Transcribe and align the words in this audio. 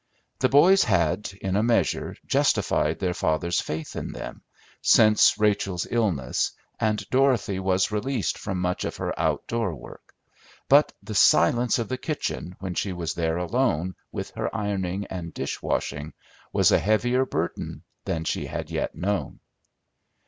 The 0.39 0.49
boys 0.49 0.85
had, 0.85 1.31
in 1.41 1.55
a 1.55 1.61
measure, 1.61 2.15
justified 2.25 2.97
their 2.97 3.13
father's 3.13 3.61
faith 3.61 3.95
in 3.95 4.13
them, 4.13 4.41
since 4.81 5.37
Rachel's 5.37 5.85
illness, 5.91 6.53
and 6.79 7.07
Dorothy 7.11 7.59
was 7.59 7.91
released 7.91 8.39
from 8.39 8.59
much 8.59 8.83
of 8.83 8.97
her 8.97 9.13
out 9.19 9.45
door 9.45 9.75
work; 9.75 10.15
but 10.67 10.91
the 11.03 11.13
silence 11.13 11.77
of 11.77 11.87
the 11.87 11.99
kitchen, 11.99 12.55
when 12.59 12.73
she 12.73 12.93
was 12.93 13.13
there 13.13 13.37
alone 13.37 13.93
with 14.11 14.31
her 14.31 14.49
ironing 14.55 15.05
and 15.05 15.35
dish 15.35 15.61
washing, 15.61 16.13
was 16.51 16.71
a 16.71 16.79
heavier 16.79 17.23
burden 17.23 17.83
than 18.05 18.23
she 18.23 18.47
had 18.47 18.71
yet 18.71 18.95
known. 18.95 19.39